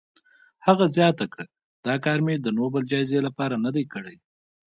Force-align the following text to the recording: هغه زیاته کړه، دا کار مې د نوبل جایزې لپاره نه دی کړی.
هغه 0.65 0.85
زیاته 0.95 1.25
کړه، 1.33 1.45
دا 1.85 1.95
کار 2.05 2.19
مې 2.25 2.35
د 2.39 2.47
نوبل 2.57 2.83
جایزې 2.91 3.19
لپاره 3.27 3.55
نه 3.65 3.71
دی 3.75 3.85
کړی. 3.93 4.15